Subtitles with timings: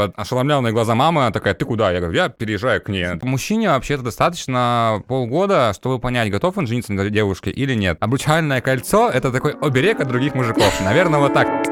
[0.00, 1.90] под ошеломленные глаза мамы, она такая, ты куда?
[1.90, 3.06] Я говорю, я переезжаю к ней.
[3.20, 7.98] Мужчине вообще-то достаточно полгода, чтобы понять, готов он жениться на девушке или нет.
[8.00, 10.72] Обручальное кольцо— это такой оберег от других мужиков.
[10.80, 11.69] Наверное, вот так.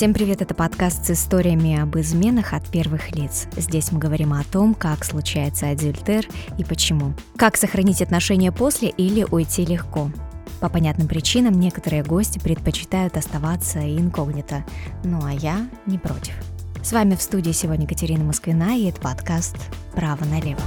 [0.00, 3.46] Всем привет, это подкаст с историями об изменах от первых лиц.
[3.54, 6.26] Здесь мы говорим о том, как случается адюльтер
[6.56, 7.12] и почему.
[7.36, 10.10] Как сохранить отношения после или уйти легко.
[10.58, 14.64] По понятным причинам некоторые гости предпочитают оставаться инкогнито,
[15.04, 16.32] ну а я не против.
[16.82, 19.58] С вами в студии сегодня Катерина Москвина и это подкаст
[19.94, 20.62] «Право налево».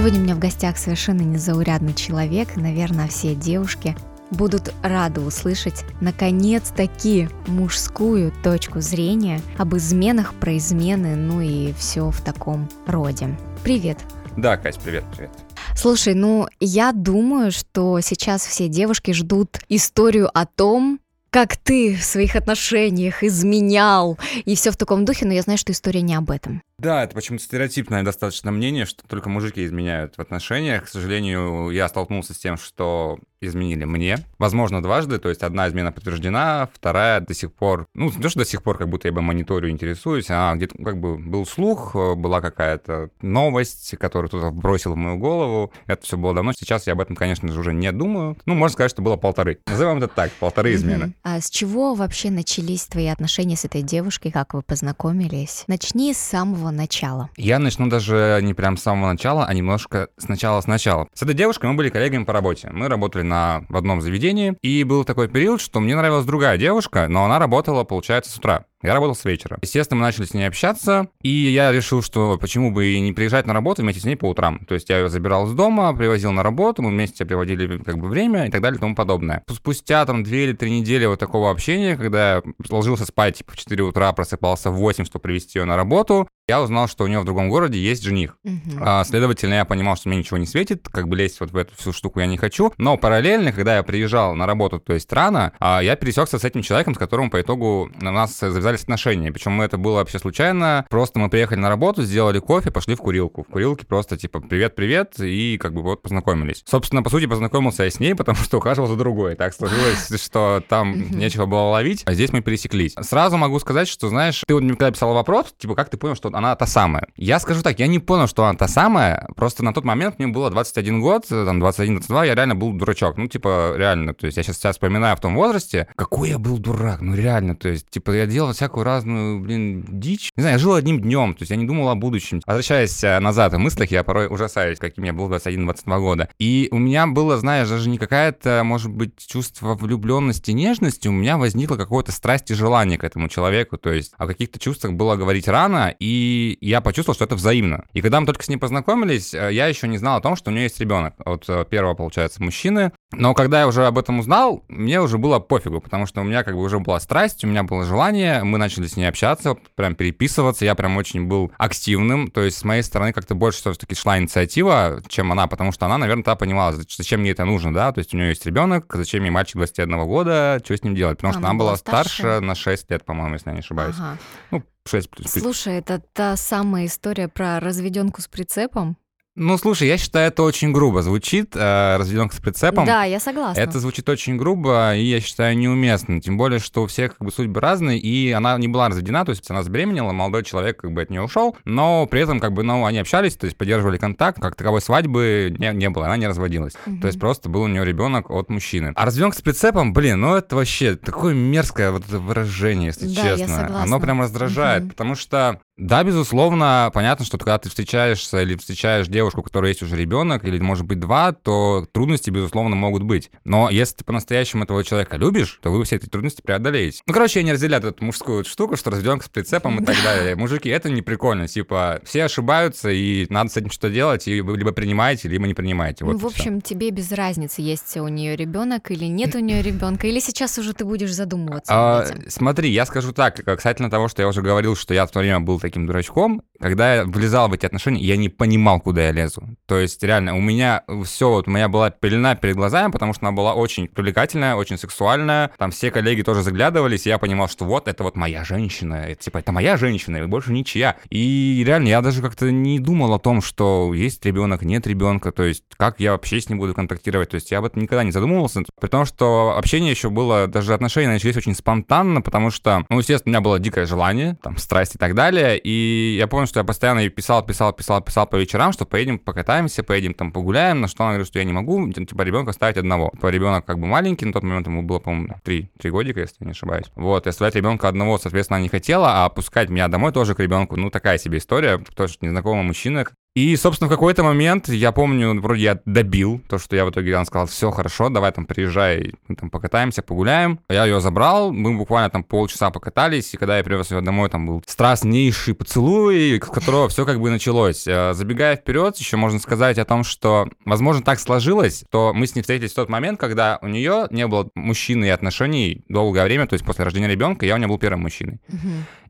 [0.00, 2.56] Сегодня у меня в гостях совершенно незаурядный человек.
[2.56, 3.94] Наверное, все девушки
[4.30, 12.22] будут рады услышать наконец-таки мужскую точку зрения об изменах, про измены, ну и все в
[12.22, 13.38] таком роде.
[13.62, 13.98] Привет.
[14.38, 15.32] Да, Кать, привет, привет.
[15.76, 20.98] Слушай, ну я думаю, что сейчас все девушки ждут историю о том,
[21.28, 25.72] как ты в своих отношениях изменял и все в таком духе, но я знаю, что
[25.72, 26.62] история не об этом.
[26.80, 30.84] Да, это почему-то стереотипное достаточно мнение, что только мужики изменяют в отношениях.
[30.84, 34.18] К сожалению, я столкнулся с тем, что изменили мне.
[34.38, 38.40] Возможно, дважды, то есть одна измена подтверждена, вторая до сих пор, ну, не то, что
[38.40, 41.94] до сих пор, как будто я бы мониторю, интересуюсь, а где-то как бы был слух,
[41.94, 45.72] была какая-то новость, которую кто-то бросил в мою голову.
[45.86, 46.52] Это все было давно.
[46.52, 48.36] Сейчас я об этом, конечно же, уже не думаю.
[48.44, 49.58] Ну, можно сказать, что было полторы.
[49.66, 51.14] Назовем это так, полторы измены.
[51.22, 55.64] А с чего вообще начались твои отношения с этой девушкой, как вы познакомились?
[55.66, 57.30] Начни с самого самого начала?
[57.36, 61.08] Я начну даже не прям с самого начала, а немножко сначала-сначала.
[61.14, 62.70] С этой девушкой мы были коллегами по работе.
[62.72, 67.06] Мы работали на, в одном заведении, и был такой период, что мне нравилась другая девушка,
[67.08, 68.64] но она работала, получается, с утра.
[68.82, 69.58] Я работал с вечера.
[69.60, 73.46] Естественно, мы начали с ней общаться, и я решил, что почему бы и не приезжать
[73.46, 74.64] на работу вместе с ней по утрам.
[74.66, 78.08] То есть я ее забирал с дома, привозил на работу, мы вместе проводили как бы
[78.08, 79.42] время и так далее и тому подобное.
[79.50, 83.56] Спустя там две или три недели вот такого общения, когда я ложился спать типа в
[83.56, 87.20] 4 утра, просыпался в 8, чтобы привезти ее на работу, я узнал, что у нее
[87.20, 88.36] в другом городе есть жених.
[88.44, 88.78] Uh-huh.
[88.80, 91.76] А, следовательно, я понимал, что мне ничего не светит, как бы лезть вот в эту
[91.76, 92.72] всю штуку я не хочу.
[92.76, 96.62] Но параллельно, когда я приезжал на работу, то есть рано, а, я пересекся с этим
[96.62, 99.32] человеком, с которым по итогу у нас завязались отношения.
[99.32, 100.86] Причем это было вообще случайно.
[100.88, 103.42] Просто мы приехали на работу, сделали кофе, пошли в курилку.
[103.42, 106.62] В курилке просто типа привет-привет, и как бы вот познакомились.
[106.66, 109.34] Собственно, по сути, познакомился я с ней, потому что ухаживал за другой.
[109.34, 112.94] Так сложилось, что там нечего было ловить, а здесь мы пересеклись.
[113.00, 116.14] Сразу могу сказать, что, знаешь, ты вот мне когда писал вопрос, типа, как ты понял,
[116.14, 117.08] что она та самая.
[117.16, 120.28] Я скажу так, я не понял, что она та самая, просто на тот момент мне
[120.28, 123.16] было 21 год, там 21-22, я реально был дурачок.
[123.16, 126.58] Ну, типа, реально, то есть я сейчас себя вспоминаю в том возрасте, какой я был
[126.58, 130.30] дурак, ну реально, то есть, типа, я делал всякую разную, блин, дичь.
[130.36, 132.42] Не знаю, я жил одним днем, то есть я не думал о будущем.
[132.46, 136.28] Возвращаясь э, назад в мыслях, я порой ужасаюсь, каким я был 21-22 года.
[136.38, 141.38] И у меня было, знаешь, даже не какая-то, может быть, чувство влюбленности, нежности, у меня
[141.38, 145.48] возникло какое-то страсть и желание к этому человеку, то есть о каких-то чувствах было говорить
[145.48, 147.86] рано, и я почувствовал, что это взаимно.
[147.94, 150.50] И когда мы только с ней познакомились, э, я еще не знал о том, что
[150.50, 151.14] у нее есть ребенок.
[151.24, 152.92] От э, первого, получается, мужчины.
[153.12, 156.44] Но когда я уже об этом узнал, мне уже было пофигу, потому что у меня
[156.44, 159.94] как бы уже была страсть, у меня было желание, мы начали с ней общаться, прям
[159.94, 164.18] переписываться, я прям очень был активным, то есть с моей стороны как-то больше все-таки шла
[164.18, 167.98] инициатива, чем она, потому что она, наверное, та понимала, зачем мне это нужно, да, то
[167.98, 171.32] есть у нее есть ребенок, зачем мне мальчик 21 года, что с ним делать, потому
[171.32, 173.96] она что она была старше, старше на 6 лет, по-моему, если я не ошибаюсь.
[173.98, 174.18] Ага.
[174.50, 175.30] Ну, 6 плюс.
[175.30, 178.96] Слушай, это та самая история про разведенку с прицепом?
[179.40, 182.84] Ну, слушай, я считаю, это очень грубо звучит, э, разведенка с прицепом.
[182.84, 183.58] Да, я согласна.
[183.58, 186.20] Это звучит очень грубо, и я считаю неуместно.
[186.20, 189.30] Тем более, что у всех как бы судьбы разные, и она не была разведена, то
[189.30, 192.62] есть она забеременела, молодой человек как бы от нее ушел, но при этом как бы,
[192.62, 196.28] ну, они общались, то есть поддерживали контакт, как таковой свадьбы не, не было, она не
[196.28, 196.74] разводилась.
[196.84, 196.98] Угу.
[197.00, 198.92] То есть просто был у нее ребенок от мужчины.
[198.94, 203.22] А разведенка с прицепом, блин, ну это вообще такое мерзкое вот это выражение, если да,
[203.22, 203.40] честно.
[203.40, 203.82] Я согласна.
[203.84, 204.90] Оно прям раздражает, угу.
[204.90, 209.82] потому что да, безусловно, понятно, что когда ты встречаешься или встречаешь девушку, у которой есть
[209.82, 213.30] уже ребенок, или, может быть, два, то трудности, безусловно, могут быть.
[213.44, 217.02] Но если ты по-настоящему этого человека любишь, то вы все эти трудности преодолеете.
[217.06, 220.36] Ну, короче, я не разделяю эту мужскую штуку, что разведенка с прицепом и так далее.
[220.36, 221.48] Мужики, это не прикольно.
[221.48, 225.54] Типа, все ошибаются, и надо с этим что делать, и вы либо принимаете, либо не
[225.54, 226.04] принимаете.
[226.04, 226.74] Вот ну, в общем, все.
[226.74, 230.74] тебе без разницы, есть у нее ребенок или нет у нее ребенка, или сейчас уже
[230.74, 231.72] ты будешь задумываться.
[231.72, 235.20] А, смотри, я скажу так, касательно того, что я уже говорил, что я в то
[235.20, 236.42] время был таким дурачком.
[236.60, 239.42] Когда я влезал в эти отношения, я не понимал, куда я лезу.
[239.66, 243.26] То есть, реально, у меня все, вот у меня была пелена перед глазами, потому что
[243.26, 245.50] она была очень привлекательная, очень сексуальная.
[245.58, 248.94] Там все коллеги тоже заглядывались, и я понимал, что вот, это вот моя женщина.
[248.94, 250.96] Это, типа, это моя женщина, и больше ничья.
[251.10, 255.42] И реально, я даже как-то не думал о том, что есть ребенок, нет ребенка, то
[255.42, 257.30] есть, как я вообще с ним буду контактировать.
[257.30, 258.62] То есть, я об этом никогда не задумывался.
[258.80, 263.30] При том, что общение еще было, даже отношения начались очень спонтанно, потому что, ну, естественно,
[263.30, 265.58] у меня было дикое желание, там, страсть и так далее.
[265.58, 269.82] И я помню, что я постоянно писал, писал, писал, писал по вечерам, что поедем покатаемся,
[269.82, 273.10] поедем там погуляем, на что она говорит, что я не могу, типа, ребенка оставить одного.
[273.14, 276.44] Типа, ребенок как бы маленький, на тот момент ему было, по-моему, 3, 3 годика, если
[276.44, 276.86] не ошибаюсь.
[276.96, 280.40] Вот, и оставлять ребенка одного, соответственно, она не хотела, а пускать меня домой тоже к
[280.40, 283.06] ребенку, ну, такая себе история, что незнакомый мужчина,
[283.36, 287.16] и, собственно, в какой-то момент, я помню, вроде я добил то, что я в итоге,
[287.16, 290.58] он сказал, все хорошо, давай там приезжай, мы там покатаемся, погуляем.
[290.68, 294.46] Я ее забрал, мы буквально там полчаса покатались, и когда я привез ее домой, там
[294.46, 297.86] был страстнейший поцелуй, с которого все как бы началось.
[297.86, 302.34] Э, забегая вперед, еще можно сказать о том, что, возможно, так сложилось, то мы с
[302.34, 306.48] ней встретились в тот момент, когда у нее не было мужчины и отношений долгое время,
[306.48, 308.40] то есть после рождения ребенка я у нее был первым мужчиной.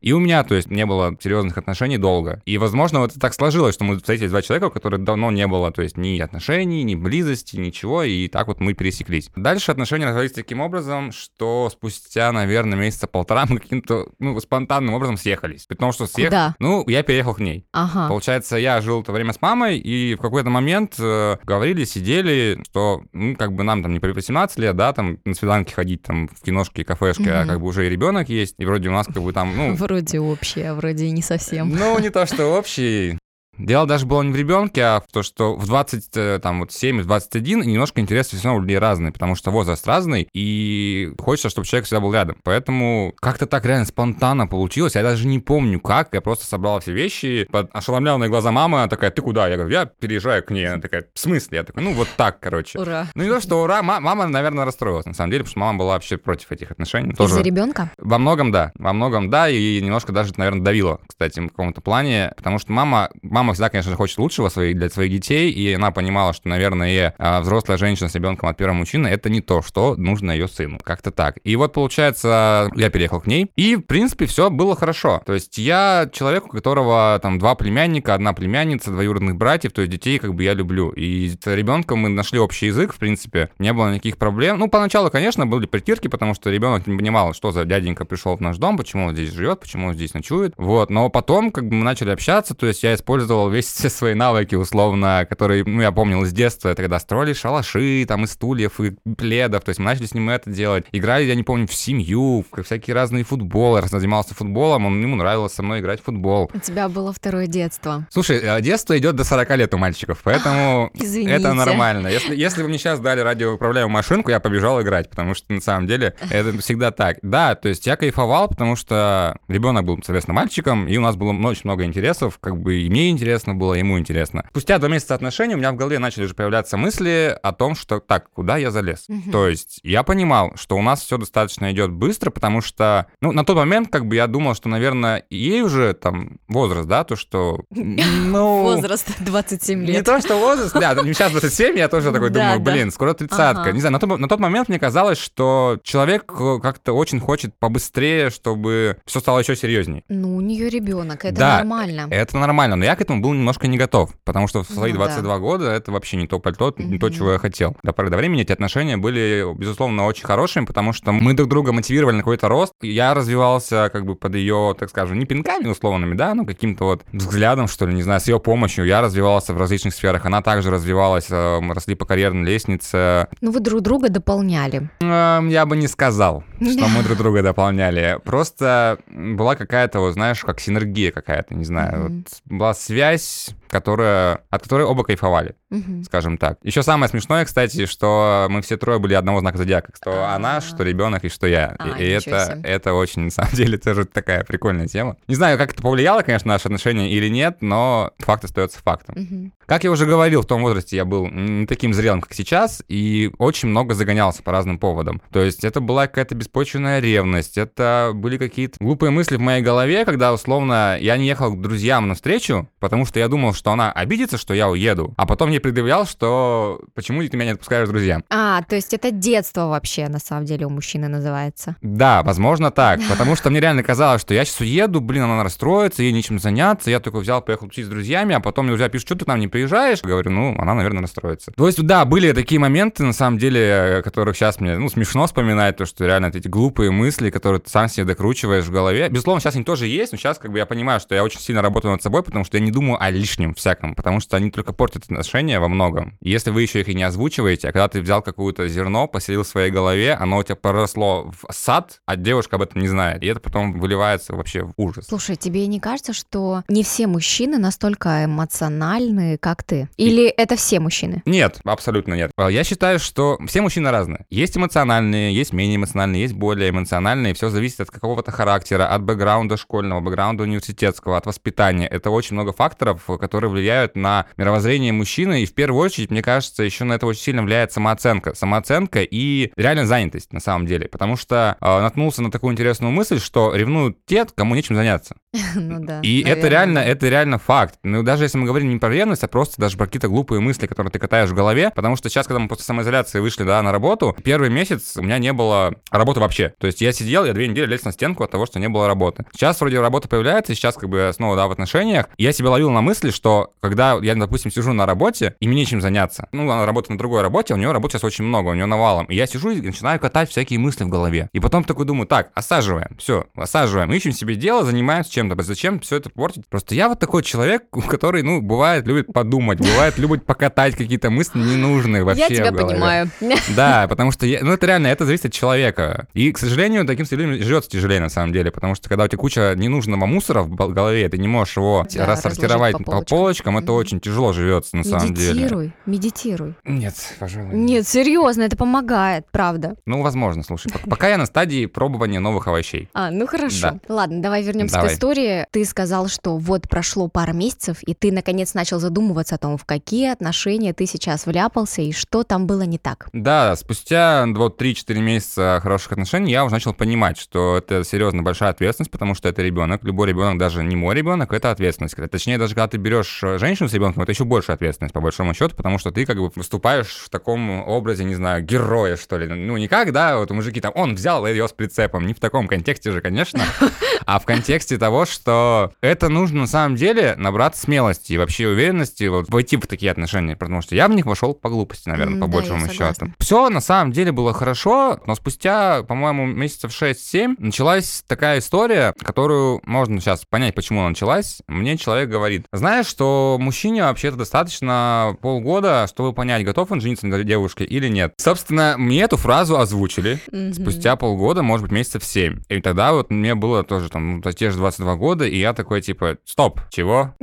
[0.01, 2.41] И у меня, то есть, не было серьезных отношений долго.
[2.45, 5.71] И, возможно, вот так сложилось, что мы встретились два человека, у которых давно не было,
[5.71, 9.29] то есть, ни отношений, ни близости, ничего, и так вот мы пересеклись.
[9.35, 15.17] Дальше отношения развились таким образом, что спустя, наверное, месяца полтора мы каким-то, ну, спонтанным образом
[15.17, 15.65] съехались.
[15.65, 16.25] Потому что съехали.
[16.29, 16.55] Куда?
[16.59, 17.65] Ну, я переехал к ней.
[17.71, 18.07] Ага.
[18.09, 23.03] Получается, я жил это время с мамой, и в какой-то момент э, говорили, сидели, что,
[23.13, 26.27] ну, как бы нам там не по 18 лет, да, там на свиданки ходить, там
[26.27, 27.49] в киношки, кафешки, а Мгм.
[27.49, 30.19] как бы уже и ребенок есть, и вроде у нас как бы там, ну, Вроде
[30.19, 31.69] общее, а вроде и не совсем.
[31.69, 33.17] ну, не то, что общий.
[33.57, 36.71] Дело даже было не в ребенке, а в то, что в 20, э, там, вот
[36.71, 41.13] 7, в 21 немножко интересы все равно у людей разные, потому что возраст разный, и
[41.19, 42.37] хочется, чтобы человек всегда был рядом.
[42.43, 44.95] Поэтому как-то так реально спонтанно получилось.
[44.95, 46.13] Я даже не помню как.
[46.13, 49.47] Я просто собрал все вещи, под ошеломленные глаза мамы, она такая, ты куда?
[49.47, 50.67] Я говорю, я переезжаю к ней.
[50.67, 51.57] Она такая, в смысле?
[51.59, 52.79] Я такой, ну вот так, короче.
[52.79, 53.07] Ура.
[53.15, 55.77] Ну не то, что ура, ма- мама, наверное, расстроилась, на самом деле, потому что мама
[55.79, 57.13] была вообще против этих отношений.
[57.13, 57.91] Тоже Из-за ребенка?
[57.97, 62.31] во многом да, во многом да, и немножко даже, наверное, давило, кстати, в каком-то плане,
[62.37, 66.33] потому что мама, мама всегда, конечно же, хочет лучшего для своих детей, и она понимала,
[66.33, 70.31] что, наверное, а, взрослая женщина с ребенком от первого мужчины это не то, что нужно
[70.31, 71.37] ее сыну, как-то так.
[71.43, 75.21] И вот, получается, я переехал к ней, и, в принципе, все было хорошо.
[75.25, 79.91] То есть я человек, у которого там два племянника, одна племянница, двоюродных братьев, то есть
[79.91, 80.89] детей как бы я люблю.
[80.91, 84.59] И с ребенком мы нашли общий язык, в принципе, не было никаких проблем.
[84.59, 88.41] Ну, поначалу, конечно, были притирки, потому что ребенок не понимал, что за дяденька пришел в
[88.41, 90.53] наш дом, почему он здесь живет, почему он здесь ночует.
[90.57, 94.13] Вот, но потом, как бы мы начали общаться, то есть я использовал весь все свои
[94.13, 98.79] навыки, условно, которые, ну, я помнил с детства, это когда строили шалаши, там, из стульев
[98.79, 100.85] и пледов, то есть мы начали с ним это делать.
[100.91, 105.15] Играли, я не помню, в семью, в всякие разные футболы, раз занимался футболом, он, ему
[105.15, 106.49] нравилось со мной играть в футбол.
[106.53, 108.07] У тебя было второе детство.
[108.09, 111.33] Слушай, э, детство идет до 40 лет у мальчиков, поэтому Извините.
[111.33, 112.07] это нормально.
[112.07, 115.87] Если, если вы мне сейчас дали радиоуправляемую машинку, я побежал играть, потому что на самом
[115.87, 117.17] деле это всегда так.
[117.21, 121.31] Да, то есть я кайфовал, потому что ребенок был, соответственно, мальчиком, и у нас было
[121.47, 124.45] очень много интересов, как бы и мне интересно было, ему интересно.
[124.49, 127.99] Спустя два месяца отношений у меня в голове начали уже появляться мысли о том, что
[127.99, 129.05] так, куда я залез?
[129.07, 129.31] Мгм.
[129.31, 133.45] То есть я понимал, что у нас все достаточно идет быстро, потому что, ну, на
[133.45, 137.63] тот момент, как бы я думал, что, наверное, ей уже там возраст, да, то, что,
[137.69, 138.63] ну...
[138.63, 140.05] Возраст 27 Не лет.
[140.05, 143.71] то, что возраст, да, сейчас 27, я тоже такой думаю, блин, скоро тридцатка.
[143.71, 148.97] Не знаю, на тот, момент мне казалось, что человек э, как-то очень хочет побыстрее, чтобы
[149.05, 150.03] все стало еще серьезнее.
[150.09, 152.07] Ну, у нее ребенок, это нормально.
[152.09, 154.99] Это нормально, но я к этому был немножко не готов, потому что в свои Ну
[154.99, 155.05] да.
[155.05, 157.75] 22 года это вообще не то пальто, не то, чего я хотел.
[157.83, 161.71] До поры до времени эти отношения были, безусловно, очень хорошими, потому что мы друг друга
[161.71, 162.73] мотивировали на какой-то рост.
[162.81, 167.03] Я развивался как бы под ее, так скажем, не пинками условными, да, но каким-то вот
[167.11, 168.85] взглядом, что ли, не знаю, с ее помощью.
[168.85, 173.27] Я развивался в различных сферах, она также развивалась, э, мы росли по карьерной лестнице.
[173.41, 174.89] Ну, вы друг друга дополняли.
[175.01, 178.19] Я бы не сказал, что мы друг друга дополняли.
[178.23, 182.05] Просто была какая-то, вот знаешь, как синергия какая-то, не знаю.
[182.05, 182.25] Мгм.
[182.47, 186.03] Вот была связь, связь которая, от которой оба кайфовали, Мгм.
[186.03, 186.57] скажем так.
[186.61, 189.93] Еще самое смешное, кстати, что мы все трое были одного знака зодиака.
[189.95, 190.35] Что А.
[190.35, 191.75] она, что ребенок и что я.
[191.79, 192.61] А, и это, себе.
[192.63, 195.15] это очень, на самом деле, тоже такая прикольная тема.
[195.27, 199.15] Не знаю, как это повлияло, конечно, на наши отношения или нет, но факт остается фактом.
[199.17, 199.53] Мгм.
[199.65, 203.31] Как я уже говорил, в том возрасте я был не таким зрелым, как сейчас, и
[203.37, 205.21] очень много загонялся по разным поводам.
[205.31, 210.03] То есть это была какая-то беспочвенная ревность, это были какие-то глупые мысли в моей голове,
[210.03, 213.91] когда, условно, я не ехал к друзьям на встречу, потому что я думал, что она
[213.91, 217.91] обидится, что я уеду, а потом мне предъявлял, что почему ты меня не отпускаешь с
[217.91, 218.23] друзьям.
[218.31, 221.75] А, то есть это детство вообще, на самом деле, у мужчины называется.
[221.83, 226.01] Да, возможно так, потому что мне реально казалось, что я сейчас уеду, блин, она расстроится,
[226.01, 229.09] ей нечем заняться, я только взял, поехал тусить с друзьями, а потом мне друзья пишут,
[229.09, 230.01] что ты к нам не приезжаешь?
[230.01, 231.51] Говорю, ну, она, наверное, расстроится.
[231.51, 235.77] То есть, да, были такие моменты, на самом деле, которых сейчас мне, ну, смешно вспоминать,
[235.77, 239.07] то, что реально эти глупые мысли, которые ты сам себе докручиваешь в голове.
[239.09, 241.61] Безусловно, сейчас они тоже есть, но сейчас как бы я понимаю, что я очень сильно
[241.61, 244.73] работаю над собой, потому что я не думаю о лишнем всяком, потому что они только
[244.73, 246.17] портят отношения во многом.
[246.21, 249.47] Если вы еще их и не озвучиваете, а когда ты взял какое-то зерно, поселил в
[249.47, 253.27] своей голове, оно у тебя проросло в сад, а девушка об этом не знает, и
[253.27, 255.07] это потом выливается вообще в ужас.
[255.07, 259.89] Слушай, тебе не кажется, что не все мужчины настолько эмоциональны, как ты?
[259.97, 260.33] Или и...
[260.35, 261.21] это все мужчины?
[261.25, 262.31] Нет, абсолютно нет.
[262.37, 264.25] А я считаю, что все мужчины разные.
[264.29, 267.33] Есть эмоциональные, есть менее эмоциональные, есть более эмоциональные.
[267.33, 271.87] Все зависит от какого-то характера, от бэкграунда школьного, бэкграунда университетского, от воспитания.
[271.87, 275.43] Это очень много факторов, которые влияют на мировоззрение мужчины.
[275.43, 278.35] И в первую очередь, мне кажется, еще на это очень сильно влияет самооценка.
[278.35, 280.87] Самооценка и реально занятость на самом деле.
[280.87, 285.15] Потому что э, наткнулся на такую интересную мысль, что ревнуют те, кому нечем заняться.
[285.53, 285.99] Ну да.
[286.01, 287.75] И это реально, это реально факт.
[287.83, 290.67] Ну даже если мы говорим не про ревность, а просто даже про какие-то глупые мысли,
[290.67, 293.71] которые ты катаешь в голове, потому что сейчас, когда мы после самоизоляции вышли, да, на
[293.71, 296.53] работу, первый месяц у меня не было работы вообще.
[296.57, 298.87] То есть я сидел, я две недели лез на стенку от того, что не было
[298.87, 299.25] работы.
[299.33, 302.09] Сейчас вроде работа появляется, сейчас как бы снова, да, в отношениях.
[302.17, 303.30] Я себя ловил на мысли, что
[303.61, 307.21] когда я, допустим, сижу на работе, и мне нечем заняться, ну, она работает на другой
[307.21, 309.99] работе, у нее работы сейчас очень много, у нее навалом, и я сижу и начинаю
[309.99, 311.29] катать всякие мысли в голове.
[311.33, 315.97] И потом такой думаю, так, осаживаем, все, осаживаем, ищем себе дело, занимаемся чем-то, зачем все
[315.97, 316.47] это портить?
[316.47, 321.39] Просто я вот такой человек, который, ну, бывает, любит подумать, бывает, любит покатать какие-то мысли
[321.39, 323.09] ненужные вообще Я тебя понимаю.
[323.55, 326.07] Да, потому что, я, ну, это реально, это зависит от человека.
[326.13, 329.17] И, к сожалению, таким людям живется тяжелее, на самом деле, потому что, когда у тебя
[329.17, 333.73] куча ненужного мусора в голове, ты не можешь его да, рассортировать по по полочкам это
[333.73, 335.33] очень тяжело живется, на самом деле.
[335.33, 336.55] Медитируй, медитируй.
[336.63, 337.53] Нет, пожалуй.
[337.53, 339.75] Нет, серьезно, это помогает, правда.
[339.85, 342.89] Ну, возможно, слушай, пока я на стадии пробования новых овощей.
[342.93, 343.79] А, ну хорошо.
[343.87, 345.45] Ладно, давай вернемся к истории.
[345.51, 349.65] Ты сказал, что вот прошло пара месяцев, и ты наконец начал задумываться о том, в
[349.65, 353.09] какие отношения ты сейчас вляпался и что там было не так.
[353.13, 358.91] Да, спустя 2-3-4 месяца хороших отношений я уже начал понимать, что это серьезно большая ответственность,
[358.91, 359.83] потому что это ребенок.
[359.83, 361.95] Любой ребенок, даже не мой ребенок, это ответственность.
[362.09, 365.33] Точнее, даже когда ты берешь э, женщину с ребенком, это еще больше ответственность, по большому
[365.33, 369.27] счету, потому что ты как бы выступаешь в таком образе, не знаю, героя, что ли.
[369.27, 372.05] Ну, не как, да, вот мужики там, он взял ее с прицепом.
[372.05, 373.43] Не в таком контексте же, конечно,
[374.05, 379.05] а в контексте того, что это нужно на самом деле набраться смелости и вообще уверенности
[379.05, 382.27] вот войти в такие отношения, потому что я в них вошел по глупости, наверное, по
[382.27, 383.07] да, большому счету.
[383.19, 389.61] Все на самом деле было хорошо, но спустя, по-моему, месяцев 6-7 началась такая история, которую
[389.65, 391.41] можно сейчас понять, почему она началась.
[391.47, 397.23] Мне человек говорит, знаешь, что мужчине вообще-то достаточно полгода, чтобы понять, готов он жениться на
[397.23, 398.13] девушке или нет.
[398.17, 400.53] Собственно, мне эту фразу озвучили mm-hmm.
[400.53, 402.43] спустя полгода, может быть, месяцев 7.
[402.49, 405.81] И тогда вот мне было тоже там ну, те же 22 года, и я такой,
[405.81, 407.15] типа, стоп, чего?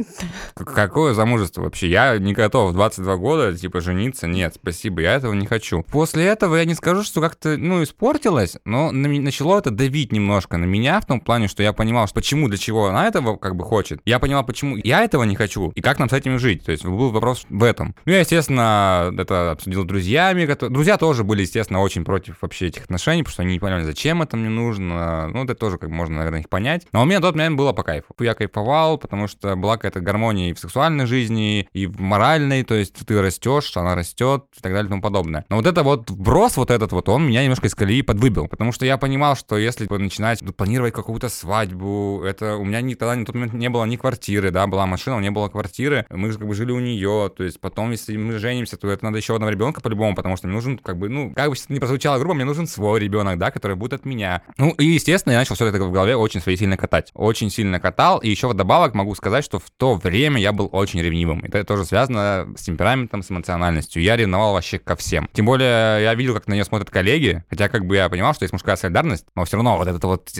[0.54, 1.88] Какое замужество вообще?
[1.88, 4.26] Я не готов в 22 года, типа, жениться.
[4.26, 5.82] Нет, спасибо, я этого не хочу.
[5.92, 10.64] После этого я не скажу, что как-то, ну, испортилось, но начало это давить немножко на
[10.64, 13.64] меня в том плане, что я понимал, что почему, для чего она этого как бы
[13.64, 14.00] хочет.
[14.04, 16.64] Я понимал, почему я этого не хочу и как нам с этим жить.
[16.64, 17.94] То есть был вопрос в этом.
[18.04, 20.48] Ну, я, естественно, это обсудил с друзьями.
[20.68, 24.22] Друзья тоже были, естественно, очень против вообще этих отношений, потому что они не поняли, зачем
[24.22, 25.28] это мне нужно.
[25.28, 26.86] Ну, это тоже как можно, наверное, их понять.
[26.92, 28.14] Но у меня тот момент было по кайфу.
[28.20, 32.74] Я кайфовал, потому что была какая-то гармония и в сексуальной жизни, и в моральной, то
[32.74, 35.44] есть ты растешь, она растет и так далее и тому подобное.
[35.48, 38.72] Но вот это вот вброс вот этот вот, он меня немножко из колеи подвыбил, потому
[38.72, 43.24] что я понимал, что если начинать планировать какую-то свадьбу, это у меня ни, тогда на
[43.24, 46.54] тот момент не было ни квартиры, да, была машина, не было квартиры, мы как бы
[46.54, 49.80] жили у нее, то есть потом, если мы женимся, то это надо еще одного ребенка
[49.80, 52.44] по-любому, потому что мне нужен, как бы, ну, как бы это не прозвучало грубо, мне
[52.44, 54.42] нужен свой ребенок, да, который будет от меня.
[54.56, 57.10] Ну, и, естественно, я начал все это в голове очень свои сильно катать.
[57.14, 61.00] Очень сильно катал, и еще вдобавок могу сказать, что в то время я был очень
[61.00, 61.44] ревнивым.
[61.44, 64.02] Это тоже связано с темпераментом, с эмоциональностью.
[64.02, 65.28] Я ревновал вообще ко всем.
[65.32, 68.44] Тем более, я видел, как на нее смотрят коллеги, хотя как бы я понимал, что
[68.44, 70.30] есть мужская солидарность, но все равно вот это вот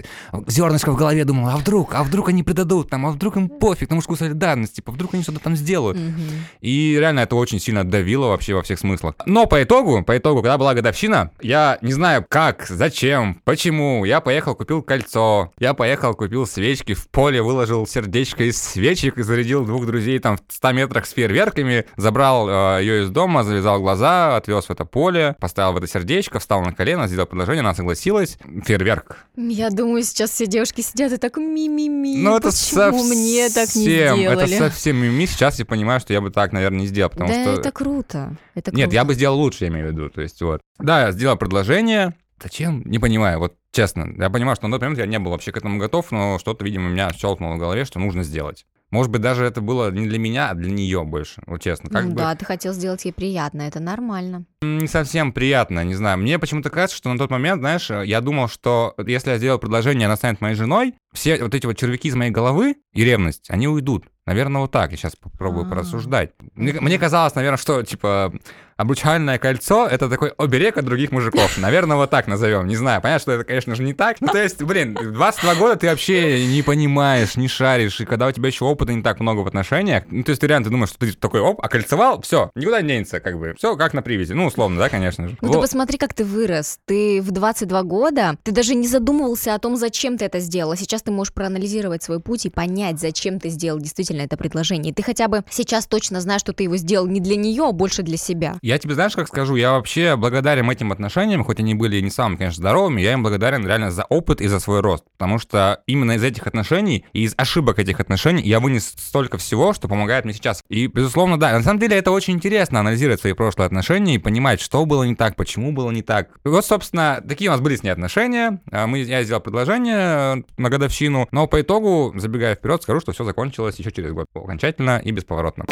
[0.46, 3.90] зернышко в голове думал, а вдруг, а вдруг они предадут там, а вдруг им пофиг
[3.90, 5.96] на мужскую солидарность, типа, вдруг они что-то там сделают.
[5.96, 6.58] Mm-hmm.
[6.60, 9.14] И реально это очень сильно давило вообще во всех смыслах.
[9.26, 14.20] Но по итогу, по итогу, когда была годовщина, я не знаю как, зачем, почему, я
[14.20, 19.64] поехал, купил кольцо, я поехал, купил свечки, в поле выложил сердечко из свечек и зарядил
[19.64, 24.36] двух друзей там в 100 метрах с фейерверками, забрал э, ее из дома, завязал глаза,
[24.36, 28.36] отвез в это поле, поставил в это сердечко, встал на колено, сделал предложение, она согласилась.
[28.64, 29.18] Фейерверк.
[29.36, 32.16] Я думаю, сейчас все девушки сидят и так ми-ми-ми.
[32.16, 34.56] Ну, это Почему совсем, мне так не сделали?
[34.56, 37.42] Это все мими, сейчас я понимаю, что я бы так, наверное, не сделал, потому да,
[37.42, 37.60] что...
[37.60, 38.36] это круто.
[38.54, 38.94] Это Нет, круто.
[38.94, 40.60] я бы сделал лучше, я имею в виду, то есть вот.
[40.78, 42.82] Да, я сделал предложение, Зачем?
[42.84, 44.14] Не понимаю, вот честно.
[44.16, 46.64] Я понимаю, что на тот момент я не был вообще к этому готов, но что-то,
[46.64, 48.64] видимо, меня щелкнуло в голове, что нужно сделать.
[48.90, 51.42] Может быть, даже это было не для меня, а для нее больше.
[51.46, 51.90] Вот честно.
[51.90, 54.44] Как ну, бы Да, ты хотел сделать ей приятно, это нормально.
[54.62, 56.16] не совсем приятно, не знаю.
[56.18, 60.06] Мне почему-то кажется, что на тот момент, знаешь, я думал, что если я сделаю предложение,
[60.06, 63.68] она станет моей женой, все вот эти вот червяки из моей головы и ревность, они
[63.68, 64.04] уйдут.
[64.26, 64.90] Наверное, вот так.
[64.90, 65.70] Я сейчас попробую А.
[65.70, 66.32] порассуждать.
[66.54, 68.30] Мне, мне казалось, наверное, что, типа,
[68.76, 71.56] обручальное кольцо— это такой оберег от других мужиков.
[71.56, 72.66] Наверное, вот так назовем.
[72.66, 74.20] Не знаю, понятно, что это, конечно же, не так.
[74.20, 78.26] Ну, то есть, блин, в 22 года ты вообще не понимаешь, не шаришь, и когда
[78.26, 80.70] у тебя еще опыта не так много в отношениях, ну, то есть ты реально ты
[80.70, 83.54] думаешь, что ты такой, оп, окольцевал, все, никуда не денется, как бы.
[83.56, 84.34] Все как на привязи.
[84.34, 85.38] Ну, условно, да, конечно же.
[85.40, 85.62] Ну ты Вот.
[85.62, 86.78] посмотри, как ты вырос.
[86.84, 90.72] Ты в 22 года, ты даже не задумывался о том, зачем ты это сделал.
[90.72, 94.90] А сейчас ты можешь проанализировать свой путь и понять, зачем ты сделал действительно это предложение.
[94.90, 97.72] И ты хотя бы сейчас точно знаешь, что ты его сделал не для нее, а
[97.72, 98.56] больше для себя.
[98.62, 102.36] Я тебе знаешь, как скажу, я вообще благодарен этим отношениям, хоть они были не самыми,
[102.36, 105.04] конечно, здоровыми, я им благодарен реально за опыт и за свой рост.
[105.16, 109.72] Потому что именно из этих отношений и из ошибок этих отношений я вынес столько всего,
[109.72, 110.62] что помогает мне сейчас.
[110.68, 114.60] И, безусловно, да, на самом деле это очень интересно анализировать свои прошлые отношения и понимать,
[114.60, 116.30] что было не так, почему было не так.
[116.44, 118.60] И вот, собственно, такие у нас были с ней отношения.
[118.72, 123.12] А Мы, я сделал предложение э, на годовщину, но по итогу, забегая вперед, скажу, что
[123.12, 125.66] все закончилось еще через год окончательно и бесповоротно.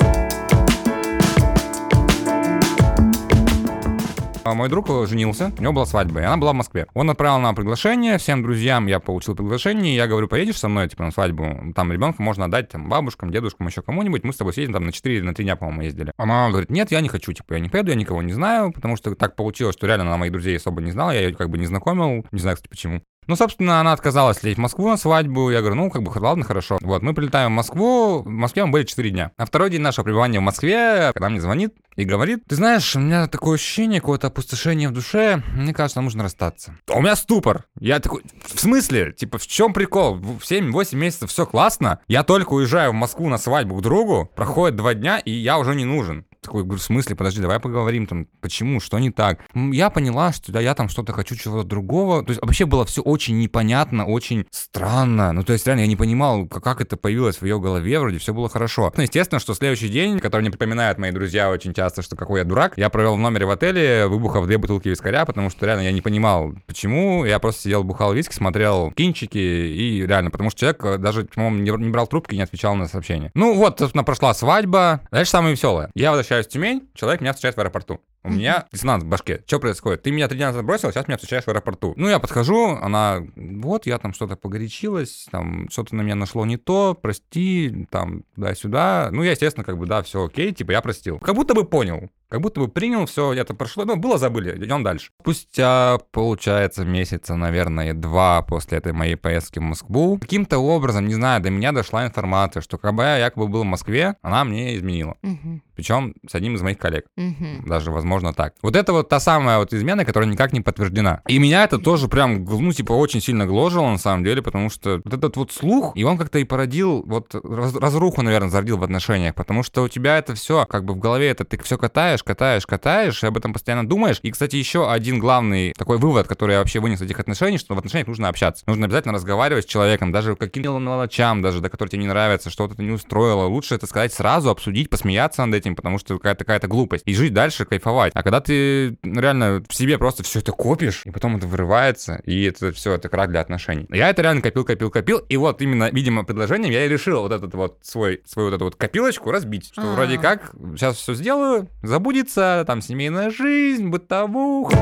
[4.44, 6.86] А Мой друг женился, у него была свадьба, и она была в Москве.
[6.94, 11.02] Он отправил нам приглашение, всем друзьям я получил приглашение, я говорю, поедешь со мной, типа,
[11.02, 11.72] на свадьбу?
[11.74, 14.92] Там ребенка можно отдать, там, бабушкам, дедушкам, еще кому-нибудь, мы с тобой съедем, там, на
[14.92, 16.12] 4 или на 3 дня, по-моему, ездили.
[16.16, 18.70] А мама говорит, нет, я не хочу, типа, я не поеду, я никого не знаю,
[18.70, 21.50] потому что так получилось, что реально она моих друзей особо не знала, я ее как
[21.50, 23.02] бы не знакомил, не знаю, кстати, почему.
[23.26, 25.50] Ну, собственно, она отказалась лететь в Москву на свадьбу.
[25.50, 26.78] Я говорю, ну, как бы, ладно, хорошо.
[26.80, 28.22] Вот, мы прилетаем в Москву.
[28.22, 29.32] В Москве мы были 4 дня.
[29.36, 33.00] На второй день нашего пребывания в Москве, когда мне звонит и говорит, ты знаешь, у
[33.00, 35.42] меня такое ощущение, какое-то опустошение в душе.
[35.54, 36.76] Мне кажется, нам нужно расстаться.
[36.88, 37.64] А у меня ступор.
[37.80, 39.12] Я такой, в смысле?
[39.12, 40.14] Типа, в чем прикол?
[40.14, 42.00] В 7-8 месяцев все классно.
[42.06, 44.30] Я только уезжаю в Москву на свадьбу к другу.
[44.36, 46.26] Проходит два дня, и я уже не нужен.
[46.46, 49.40] Такой, говорю, в смысле, подожди, давай поговорим там, почему, что не так.
[49.54, 52.22] Я поняла, что да, я там что-то хочу чего-то другого.
[52.22, 55.32] То есть вообще было все очень непонятно, очень странно.
[55.32, 58.32] Ну, то есть реально я не понимал, как, это появилось в ее голове, вроде все
[58.32, 58.92] было хорошо.
[58.96, 62.44] Ну, естественно, что следующий день, который мне припоминают мои друзья очень часто, что какой я
[62.44, 65.92] дурак, я провел в номере в отеле, выбухав две бутылки вискаря, потому что реально я
[65.92, 67.24] не понимал, почему.
[67.24, 71.76] Я просто сидел, бухал виски, смотрел кинчики и реально, потому что человек э, даже, по-моему,
[71.78, 73.32] не брал трубки и не отвечал на сообщения.
[73.34, 75.00] Ну вот, собственно, прошла свадьба.
[75.10, 75.90] Дальше самое веселое.
[75.94, 78.00] Я возвращаюсь в Тюмень, человек меня встречает в аэропорту.
[78.26, 79.42] У меня диссонанс в башке.
[79.46, 80.02] Что происходит?
[80.02, 81.94] Ты меня три дня назад бросил, сейчас меня встречаешь в аэропорту.
[81.96, 86.56] Ну, я подхожу, она, вот, я там что-то погорячилась, там, что-то на меня нашло не
[86.56, 89.10] то, прости, там, туда-сюда.
[89.12, 91.18] Ну, я, естественно, как бы, да, все окей, типа, я простил.
[91.18, 92.10] Как будто бы понял.
[92.28, 95.10] Как будто бы принял, все, это прошло, ну, было, забыли, идем дальше.
[95.20, 101.40] Спустя, получается, месяца, наверное, два после этой моей поездки в Москву, каким-то образом, не знаю,
[101.40, 105.16] до меня дошла информация, что когда я якобы был в Москве, она мне изменила.
[105.22, 107.06] Мгм, Причем с одним из моих коллег.
[107.16, 107.64] мгм.
[107.64, 108.54] Даже, возможно, так.
[108.62, 111.22] Вот это вот та самая вот измена, которая никак не подтверждена.
[111.28, 115.00] И меня это тоже прям, ну, типа, очень сильно гложило, на самом деле, потому что
[115.04, 118.84] вот этот вот слух, и он как-то и породил, вот, раз- разруху, наверное, зародил в
[118.84, 122.22] отношениях, потому что у тебя это все, как бы в голове это ты все катаешь,
[122.22, 124.18] катаешь, катаешь, и об этом постоянно думаешь.
[124.22, 127.74] И, кстати, еще один главный такой вывод, который я вообще вынес из этих отношений, что
[127.74, 128.64] в отношениях нужно общаться.
[128.66, 132.80] Нужно обязательно разговаривать с человеком, даже каким-то мелочам, даже, до которых тебе не нравится, что-то
[132.82, 133.46] не устроило.
[133.46, 137.02] Лучше это сказать сразу, обсудить, посмеяться над этим, потому что какая-то какая-то глупость.
[137.06, 138.05] И жить дальше, кайфовать.
[138.14, 142.44] А когда ты реально в себе просто все это копишь, и потом это вырывается, и
[142.44, 143.86] это все, это крах для отношений.
[143.90, 147.32] Я это реально копил, копил, копил, и вот именно, видимо, предложением я и решил вот
[147.32, 149.94] этот вот свой, свою вот эту вот копилочку разбить, что А.
[149.94, 154.76] вроде как сейчас все сделаю, забудется, там семейная жизнь, бытовуха.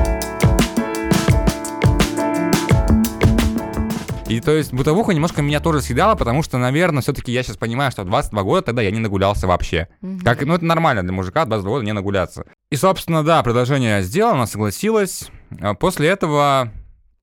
[4.27, 7.91] И то есть бытовуха немножко меня тоже съедала, потому что, наверное, все-таки я сейчас понимаю,
[7.91, 9.87] что в 22 года тогда я не нагулялся вообще.
[10.01, 10.21] Мгм.
[10.21, 12.45] Как, ну, это нормально для мужика 22 года не нагуляться.
[12.71, 15.29] И, собственно, да, предложение она согласилась.
[15.61, 16.71] А После этого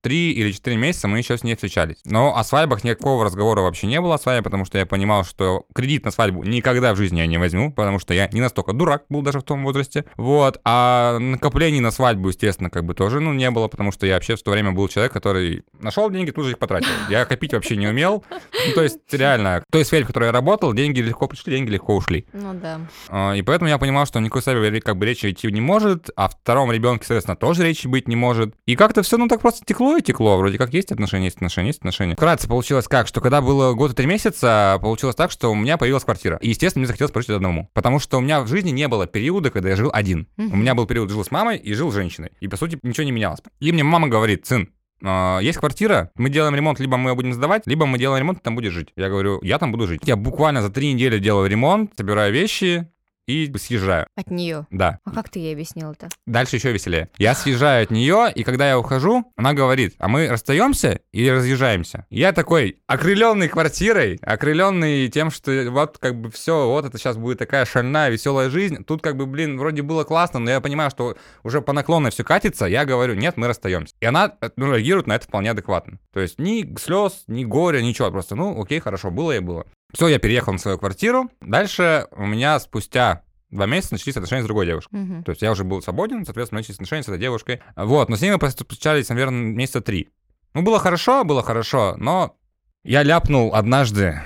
[0.02, 1.96] три или четыре месяца мы еще с ней встречались.
[2.04, 5.64] Но о свадьбах никакого разговора вообще не было о свадьбе, потому что я понимал, что
[5.74, 9.04] кредит на свадьбу никогда в жизни я не возьму, потому что я не настолько дурак
[9.08, 10.04] был даже в том возрасте.
[10.16, 10.60] Вот.
[10.64, 14.36] А накоплений на свадьбу, естественно, как бы тоже, ну, не было, потому что я вообще
[14.36, 16.88] в то время был человек, который нашел деньги, тут же их потратил.
[17.08, 18.24] Я копить вообще не умел.
[18.30, 21.70] Ну, то есть, реально, в той сфере, в которой я работал, деньги легко пришли, деньги
[21.70, 22.26] легко ушли.
[22.32, 22.80] Ну да.
[23.08, 26.28] А, И поэтому я понимал, что никакой свадьбы как бы речи идти не может, а
[26.28, 28.54] втором ребенке, соответственно, тоже речи быть не может.
[28.66, 31.37] И как-то все, ну, так просто текло, текло и текло, вроде как есть отношения, есть
[31.37, 32.14] отношения, есть отношения.
[32.14, 35.76] Вкратце получилось как, что когда было год и три месяца, получилось так, что у меня
[35.76, 36.37] появилась квартира.
[36.38, 37.68] И, естественно, мне захотелось прожить одному.
[37.72, 40.28] Потому что у меня в жизни не было периода, когда я жил один.
[40.37, 42.31] У меня был период, жил с мамой и жил с женщиной.
[42.40, 43.40] И, по сути, ничего не менялось.
[43.61, 44.68] И мне мама говорит, сын,
[45.05, 48.38] а, есть квартира, мы делаем ремонт, либо мы ее будем сдавать, либо мы делаем ремонт,
[48.38, 48.92] ты там будешь жить.
[48.96, 50.02] Я говорю, я там буду жить.
[50.05, 52.88] Я буквально за три недели делаю ремонт, собираю вещи,
[53.32, 54.06] и съезжаю.
[54.16, 54.66] От нее.
[54.70, 54.98] Да.
[55.04, 56.08] А как ты ей объяснил это?
[56.26, 57.08] Дальше еще веселее.
[57.18, 62.06] Я съезжаю от нее, и когда я ухожу, она говорит, а мы расстаемся или разъезжаемся?
[62.10, 67.38] Я такой, окрыленный квартирой, окрыленный тем, что вот как бы все, вот это сейчас будет
[67.38, 68.84] такая шальная, веселая жизнь.
[68.84, 72.24] Тут как бы, блин, вроде было классно, но я понимаю, что уже по наклонной все
[72.24, 73.94] катится, я говорю, нет, мы расстаемся.
[74.00, 75.98] И она ну, реагирует на это вполне адекватно.
[76.12, 79.66] То есть ни слез, ни горя, ничего, просто, ну, окей, хорошо, было и было.
[79.92, 81.31] Все, я переехал на свою квартиру.
[81.40, 84.96] Дальше у меня спустя два месяца начались отношения с другой девушкой.
[84.96, 85.24] Мгм.
[85.24, 87.62] То есть я уже был свободен, соответственно, начались отношения с этой девушкой.
[87.76, 90.09] Вот, но с ней мы встречались, наверное, месяца три.
[90.55, 92.37] Ну, было хорошо, было хорошо, но
[92.83, 94.20] я ляпнул однажды,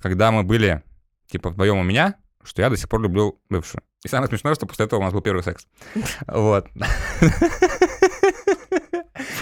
[0.00, 0.82] когда мы были,
[1.26, 3.82] типа, вдвоем у меня, что я до сих пор люблю бывшую.
[4.04, 5.66] И самое смешное, что после этого у нас был первый секс.
[6.26, 6.68] Вот.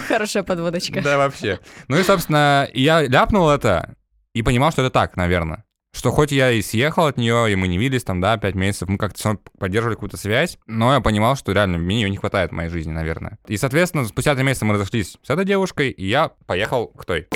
[0.07, 1.01] Хорошая подводочка.
[1.01, 1.59] Да, вообще.
[1.87, 3.95] Ну и, собственно, я ляпнул это
[4.33, 5.65] и понимал, что это так, наверное.
[5.93, 8.87] Что хоть я и съехал от нее, и мы не виделись там, да, пять месяцев,
[8.87, 12.51] мы как-то равно поддерживали какую-то связь, но я понимал, что реально мне ее не хватает
[12.51, 13.39] в моей жизни, наверное.
[13.47, 17.27] И, соответственно, спустя три месяца мы разошлись с этой девушкой, и я поехал к той.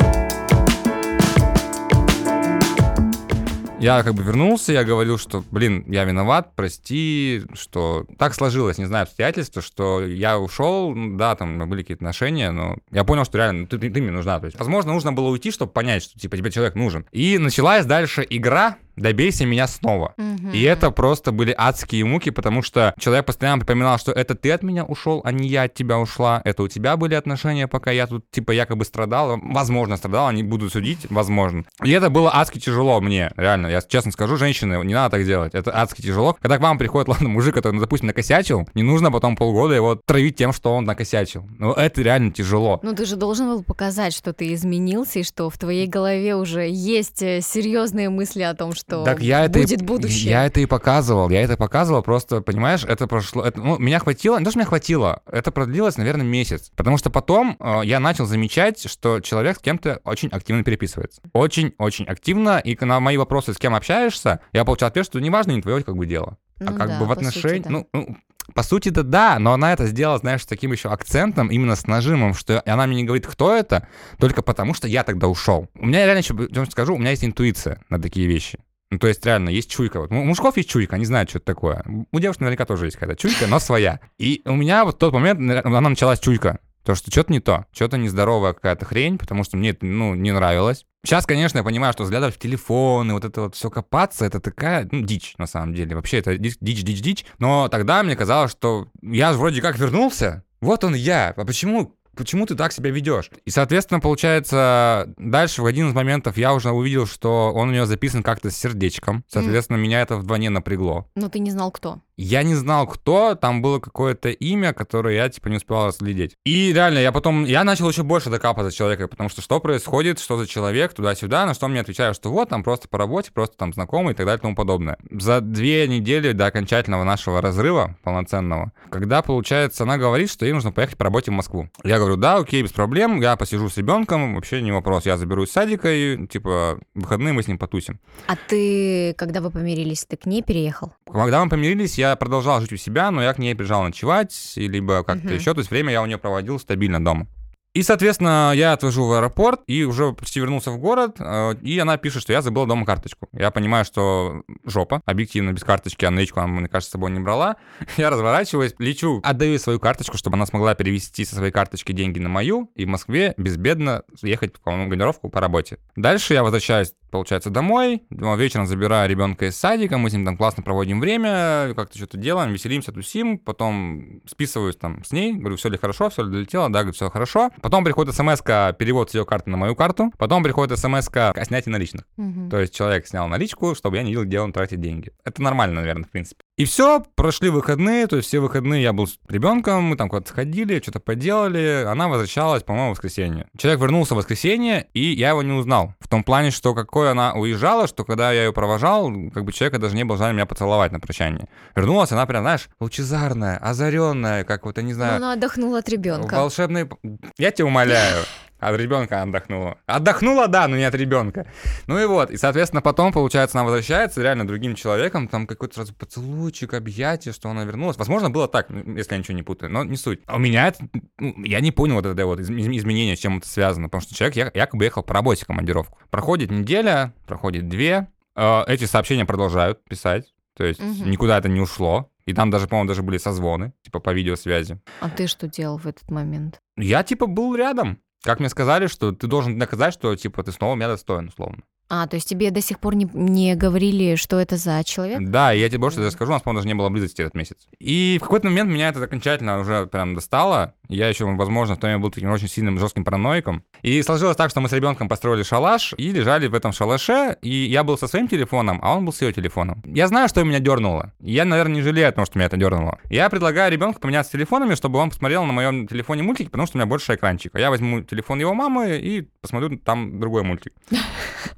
[3.79, 8.85] Я как бы вернулся, я говорил, что, блин, я виноват, прости, что так сложилось, не
[8.85, 13.61] знаю, обстоятельства, что я ушел, да, там были какие-то отношения, но я понял, что реально
[13.61, 14.39] ну, ты, ты, ты мне нужна.
[14.39, 17.05] То есть, возможно, нужно было уйти, чтобы понять, что типа тебе человек нужен.
[17.11, 20.13] И началась дальше игра «Добейся меня снова».
[20.17, 20.51] Мгм.
[20.51, 24.63] И это просто были адские муки, потому что человек постоянно припоминал, что это ты от
[24.63, 26.41] меня ушел, а не я от тебя ушла.
[26.43, 29.39] Это у тебя были отношения, пока я тут, типа, якобы страдал.
[29.41, 31.63] Возможно, страдал, они будут судить, возможно.
[31.83, 33.67] И это было адски тяжело мне, реально.
[33.67, 35.53] Я честно скажу, женщины, не надо так делать.
[35.53, 36.37] Это адски тяжело.
[36.41, 39.95] Когда к вам приходит, ладно, мужик, который, ну, допустим, накосячил, не нужно потом полгода его
[39.95, 41.45] травить тем, что он накосячил.
[41.59, 42.79] Ну, это реально тяжело.
[42.83, 46.67] Ну, ты же должен был показать, что ты изменился, и что в твоей голове уже
[46.69, 50.29] есть э, серьезные мысли о том, что Так я это, будет и, будущее.
[50.29, 54.37] я это и показывал, я это показывал, просто, понимаешь, это прошло, это, ну, меня хватило,
[54.37, 58.25] не то, что меня хватило, это продлилось, наверное, месяц, потому что потом э, я начал
[58.25, 63.57] замечать, что человек с кем-то очень активно переписывается, очень-очень активно, и на мои вопросы, с
[63.57, 66.89] кем общаешься, я получал ответ, что неважно, не твое как бы дело, а Ну как
[66.89, 67.69] да, бы в отношении, да.
[67.71, 68.17] ну, ну,
[68.53, 72.33] по сути-то да, но она это сделала, знаешь, с таким еще акцентом, именно с нажимом,
[72.33, 73.87] что она мне не говорит, кто это,
[74.19, 75.69] только потому что я тогда ушел.
[75.73, 78.59] У меня реально еще, скажу, у меня есть интуиция на такие вещи.
[78.91, 79.99] Ну, то есть, реально, есть чуйка.
[79.99, 81.83] Вот у мужиков есть чуйка, они знают, что это такое.
[82.11, 83.99] У девушек наверняка тоже есть какая-то чуйка, но своя.
[84.19, 86.59] И у меня вот в тот момент, на- она началась чуйка.
[86.83, 90.31] То, что что-то не то, что-то нездоровая какая-то хрень, потому что мне это, ну, не
[90.31, 90.85] нравилось.
[91.03, 94.39] Сейчас, конечно, я понимаю, что взглядывать в телефон и вот это вот все копаться, это
[94.39, 95.95] такая, ну, дичь, на самом деле.
[95.95, 97.25] Вообще, это дичь, дичь, дичь.
[97.39, 102.45] Но тогда мне казалось, что я вроде как вернулся, вот он я, а почему почему
[102.45, 103.29] ты так себя ведешь?
[103.45, 107.85] И, соответственно, получается, дальше в один из моментов я уже увидел, что он у нее
[107.85, 109.23] записан как-то с сердечком.
[109.27, 111.09] Соответственно, меня это вдвойне напрягло.
[111.15, 112.01] Но ты не знал, кто.
[112.17, 116.37] Я не знал, кто, там было какое-то имя, которое я, типа, не успел разглядеть.
[116.45, 120.37] И реально, я потом, я начал еще больше докапываться человека, потому что что происходит, что
[120.37, 123.73] за человек, туда-сюда, на что мне отвечают, что вот, там просто по работе, просто там
[123.73, 124.97] знакомый и так далее и тому подобное.
[125.11, 130.71] За две недели до окончательного нашего разрыва полноценного, когда, получается, она говорит, что ей нужно
[130.71, 131.69] поехать по работе в Москву.
[131.83, 135.43] Я говорю, да, окей, без проблем, я посижу с ребенком, вообще не вопрос, я заберу
[135.43, 137.99] из садика и, типа, выходные мы с ним потусим.
[138.27, 140.93] А ты, когда вы помирились, ты к ней переехал?
[141.11, 145.03] Когда мы помирились, я продолжал жить у себя, но я к ней приезжал ночевать, либо
[145.03, 145.35] как-то Мгм.
[145.35, 145.53] еще.
[145.53, 147.27] То есть время я у нее проводил стабильно дома.
[147.73, 151.97] И, соответственно, я отвожу в аэропорт и уже почти вернулся в город, э, и она
[151.97, 153.27] пишет, что я забыл дома карточку.
[153.33, 157.19] Я понимаю, что жопа, объективно, без карточки, а наличку она, мне кажется, с собой не
[157.19, 157.57] брала.
[157.97, 162.29] Я разворачиваюсь, лечу, отдаю свою карточку, чтобы она смогла перевести со своей карточки деньги на
[162.29, 165.77] мою, и в Москве безбедно ехать в командировку по работе.
[165.97, 170.63] Дальше я возвращаюсь получается, домой, вечером забираю ребенка из садика, мы с ним там классно
[170.63, 175.77] проводим время, как-то что-то делаем, веселимся, тусим, потом списываюсь там с ней, говорю, все ли
[175.77, 177.51] хорошо, все ли долетело, да, говорю, все хорошо.
[177.61, 181.69] Потом приходит смс перевод с ее карты на мою карту, потом приходит смс о снятии
[181.69, 182.05] наличных.
[182.17, 182.49] Мгм.
[182.49, 185.11] То есть человек снял наличку, чтобы я не видел, где он тратит деньги.
[185.23, 186.44] Это нормально, наверное, в принципе.
[186.57, 190.29] И все, прошли выходные, то есть все выходные я был с ребенком, мы там куда-то
[190.29, 193.47] сходили, что-то поделали, она возвращалась, по-моему, в воскресенье.
[193.57, 195.93] Человек вернулся в воскресенье, и я его не узнал.
[195.99, 199.79] В том плане, что какой она уезжала, что когда я ее провожал, как бы человека
[199.79, 201.49] даже не было желания меня поцеловать на прощание.
[201.75, 205.19] Вернулась она прям, знаешь, лучезарная, озаренная, как вот, я не знаю...
[205.19, 206.35] Но она отдохнула от ребенка.
[206.35, 206.89] Волшебный...
[207.37, 208.23] Я тебя умоляю.
[208.59, 209.77] От ребенка отдохнула.
[209.85, 211.45] Отдохнула, да, но не от ребенка.
[211.87, 212.31] Ну и вот.
[212.31, 215.27] И, соответственно, потом, получается, она возвращается реально другим человеком.
[215.27, 217.97] Там какой-то сразу поцелуйчик, объятие, что она вернулась.
[217.97, 219.71] Возможно, было так, если я ничего не путаю.
[219.71, 220.21] Но не суть.
[220.25, 220.87] А у меня это...
[221.19, 223.87] Ну, я не понял вот это вот изменение, с чем это связано.
[223.87, 225.97] Потому что человек якобы ехал по работе в командировку.
[226.09, 228.07] Проходит неделя, проходит две.
[228.35, 230.33] Э, эти сообщения продолжают писать.
[230.55, 231.09] То есть угу.
[231.09, 232.09] никуда это не ушло.
[232.25, 234.79] И там даже, по-моему, даже были созвоны, типа по видеосвязи.
[234.99, 236.59] А ты что делал в этот момент?
[236.75, 237.99] Я, типа, был рядом.
[238.25, 241.61] Как мне сказали, что ты должен доказать, что, типа, ты снова меня достоин, условно.
[241.87, 245.19] А, то есть тебе до сих пор не, не говорили, что это за человек?
[245.21, 247.67] Да, я тебе больше скажу, у нас, по-моему, даже не было близости этот месяц.
[247.79, 250.73] И в какой-то момент меня это окончательно уже прям достало.
[250.89, 253.63] Я еще, возможно, в то время был таким очень сильным жестким параноиком.
[253.81, 257.49] И сложилось так, что мы с ребенком построили шалаш и лежали в этом шалаше, и
[257.49, 259.81] я был со своим телефоном, а он был с ее телефоном.
[259.85, 261.13] Я знаю, что меня дернуло.
[261.19, 262.99] Я, наверное, не жалею о том, что меня это дернуло.
[263.09, 266.79] Я предлагаю ребенку поменяться телефонами, чтобы он посмотрел на моем телефоне мультики, потому что у
[266.79, 267.53] меня больше экранчик.
[267.55, 270.73] А я возьму телефон его мамы и посмотрю там другой мультик.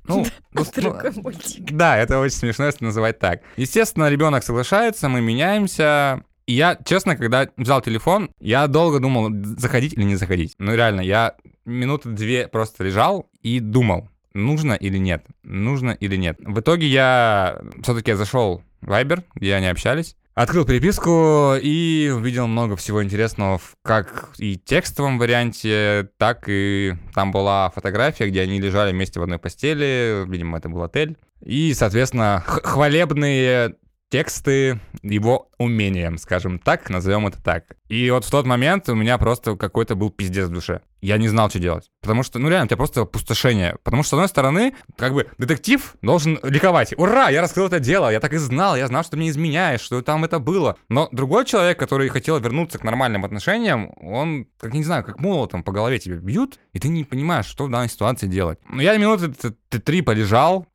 [0.08, 0.17] Ну,
[0.54, 1.72] ну другой мультик.
[1.72, 3.42] Да, это очень смешно, если называть так.
[3.58, 9.94] Естественно, ребенок соглашается, мы меняемся, и я, честно, когда взял телефон, я долго думал, заходить
[9.94, 10.56] или не заходить.
[10.60, 16.38] Ну, реально, я минуты две просто лежал и думал, нужно или нет, нужно или нет.
[16.40, 22.76] В итоге я все-таки зашел в Viber, где они общались, Открыл переписку и увидел много
[22.76, 29.20] всего интересного, как и текстовом варианте, так и там была фотография, где они лежали вместе
[29.20, 31.18] в одной постели, видимо, это был отель.
[31.42, 33.78] И, соответственно, хвалебные
[34.10, 37.66] тексты его умением, скажем так, назовем это так.
[37.88, 40.82] И вот в тот момент у меня просто какой-то был пиздец в душе.
[41.02, 41.90] Я не знал, что делать.
[42.02, 43.78] Потому что, ну реально, у тебя просто опустошение.
[43.84, 46.94] Потому что, с одной стороны, как бы детектив должен ликовать.
[46.98, 49.82] Ура, я раскрыл это дело, я так и знал, я знал, что ты мне изменяешь,
[49.82, 50.78] что там это было.
[50.90, 55.64] Но другой человек, который хотел вернуться к нормальным отношениям, он, как не знаю, как молотом
[55.64, 58.60] по голове тебе бьют, и ты не понимаешь, что в данной ситуации делать.
[58.70, 59.32] Ну, я минуты
[59.70, 60.66] три полежал,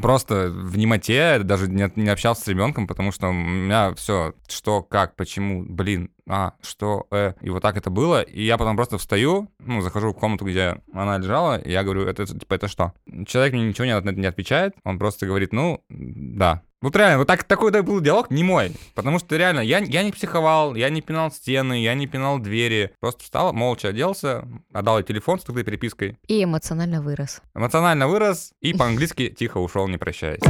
[0.00, 4.82] просто в немоте, даже не, не общался с ребенком, потому что у меня все, что,
[4.82, 8.98] как, почему, блин, а, что, э, и вот так это было, и я потом просто
[8.98, 12.92] встаю, ну, захожу в комнату, где она лежала, и я говорю, это, типа, это что?
[13.26, 17.44] Человек мне ничего не, не отвечает, он просто говорит, ну, да, вот реально, вот так,
[17.44, 18.72] такой был диалог не мой.
[18.96, 22.90] Потому что реально, я, я не психовал, я не пинал стены, я не пинал двери.
[22.98, 26.18] Просто встал, молча оделся, отдал ей телефон с такой перепиской.
[26.26, 27.40] И эмоционально вырос.
[27.54, 30.40] Эмоционально вырос и по-английски тихо ушел, не прощаясь.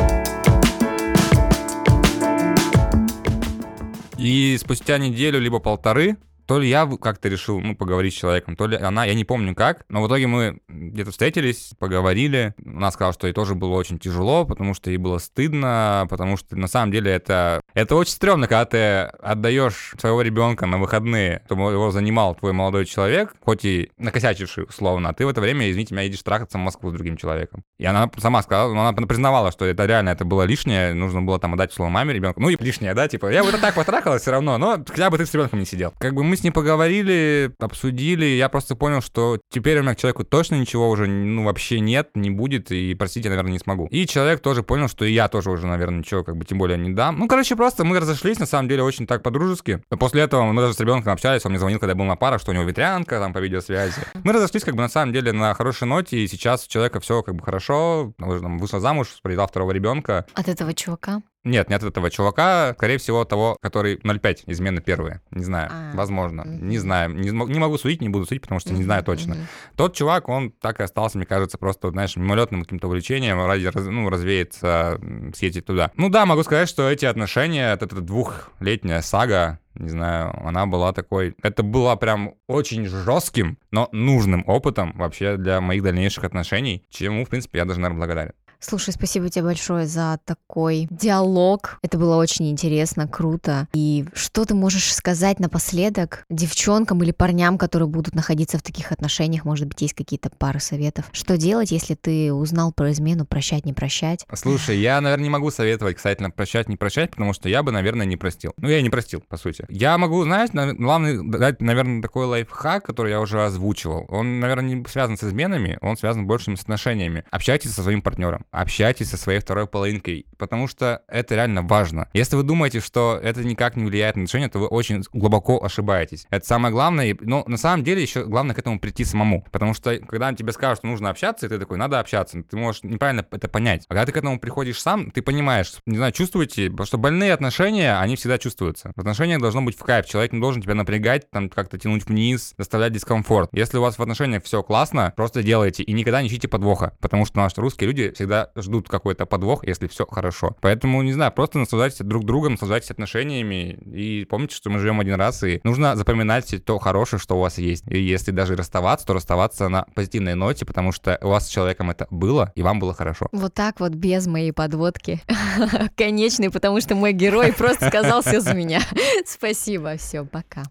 [4.17, 6.17] И спустя неделю либо полторы
[6.53, 9.55] то ли я как-то решил, ну, поговорить с человеком, то ли она, я не помню
[9.55, 13.99] как, но в итоге мы где-то встретились, поговорили, она сказала, что ей тоже было очень
[13.99, 18.47] тяжело, потому что ей было стыдно, потому что на самом деле это, это очень стрёмно,
[18.47, 18.79] когда ты
[19.23, 25.11] отдаешь своего ребенка на выходные, чтобы его занимал твой молодой человек, хоть и накосячивший условно,
[25.11, 27.63] а ты в это время, извините меня, едешь трахаться в Москву с другим человеком.
[27.79, 31.55] И она сама сказала, она признавала, что это реально это было лишнее, нужно было там
[31.55, 32.41] отдать слово маме ребенку.
[32.41, 35.27] Ну и лишнее, да, типа, я это так потрахалась все равно, но хотя бы ты
[35.27, 35.93] с ребенком не сидел.
[35.99, 39.99] Как бы мы с ним поговорили, обсудили, я просто понял, что теперь у меня к
[39.99, 43.89] человеку точно ничего уже, ну, вообще нет, не будет, и простить я, наверное, не смогу.
[43.91, 46.79] И человек тоже понял, что и я тоже уже, наверное, ничего, как бы, тем более
[46.79, 47.19] не дам.
[47.19, 49.85] Ну, короче, просто мы разошлись, на самом деле, очень так по-дружески.
[49.89, 52.41] После этого мы даже с ребенком общались, он мне звонил, когда я был на парах,
[52.41, 54.03] что у него ветрянка, там, по видеосвязи.
[54.25, 57.23] Мы разошлись, как бы, на самом деле, на хорошей ноте, и сейчас у человека все,
[57.23, 60.27] как бы, хорошо, уже там вышла замуж, родила второго ребенка.
[60.35, 61.23] От этого чувака?
[61.45, 65.21] Нет, не от этого чувака, скорее всего, того, который 0,5, измены первые.
[65.33, 66.43] Не знаю, а, возможно.
[66.43, 66.51] Угу.
[66.51, 67.11] Не знаю.
[67.15, 69.35] Не, не могу судить, не буду судить, потому что угу, не знаю точно.
[69.35, 69.43] Угу.
[69.77, 74.09] Тот чувак, он так и остался, мне кажется, просто, знаешь, мимолетным каким-то увлечением, ради, ну,
[74.09, 75.01] развеяться,
[75.35, 75.91] съездить туда.
[75.97, 81.35] Ну да, могу сказать, что эти отношения, эта двухлетняя сага, не знаю, она была такой...
[81.43, 87.31] Это было прям очень жестким, но нужным опытом вообще для моих дальнейших отношений, чему, в
[87.31, 88.33] принципе, я даже, наверное, благодарен.
[88.65, 91.79] Слушай, спасибо тебе большое за такой диалог.
[91.83, 93.67] Это было очень интересно, круто.
[93.75, 99.45] И что ты можешь сказать напоследок девчонкам или парням, которые будут находиться в таких отношениях?
[99.45, 101.07] Может быть, есть какие-то пары советов?
[101.13, 104.25] Что делать, если ты узнал про измену, прощать, не прощать?
[104.33, 108.07] Слушай, я, наверное, не могу советовать кстати, прощать, не прощать, потому что я бы, наверное,
[108.07, 108.53] не простил.
[108.59, 109.67] Ну, я не простил, по сути.
[109.71, 114.07] Я могу, знаешь, главное дать, наверное, такой лайфхак, который я уже озвучивал.
[114.09, 117.25] Он, наверное, не связан с изменами, он связан больше с отношениями.
[117.33, 118.47] Общайтесь со своим партнером.
[118.53, 122.09] Общайтесь со своей второй половинкой, потому что это реально важно.
[122.13, 126.27] Если вы думаете, что это никак не влияет на отношения, то вы очень глубоко ошибаетесь.
[126.31, 129.99] Это самое главное, но на самом деле еще главное к этому прийти самому, потому что
[129.99, 133.87] когда тебе скажут, что нужно общаться, ты такой, надо общаться, ты можешь неправильно это понять.
[133.89, 137.99] А когда ты к этому приходишь сам, ты понимаешь, не знаю, чувствуете, что больные отношения,
[137.99, 138.93] они всегда чувствуются.
[138.95, 142.55] В отношениях должно быть в кайф, человек не должен тебя напрягать, там как-то тянуть вниз,
[142.59, 143.49] доставлять дискомфорт.
[143.53, 147.25] Если у вас в отношениях все классно, просто делайте и никогда не ищите подвоха, потому
[147.25, 148.13] что наши русские люди
[148.57, 150.57] ждут какой-то подвох, если все хорошо.
[150.61, 155.15] Поэтому, не знаю, просто наслаждайтесь друг другом, наслаждайтесь отношениями и помните, что мы живем один
[155.15, 157.85] раз, и нужно запоминать то хорошее, что у вас есть.
[157.89, 161.91] И если даже расставаться, то расставаться на позитивной ноте, потому что у вас с человеком
[161.91, 163.29] это было, и вам было хорошо.
[163.33, 165.21] Вот так вот, без моей подводки.
[165.97, 168.81] Конечный, потому что мой герой просто сказал все за меня.
[169.27, 170.65] Спасибо, все, пока.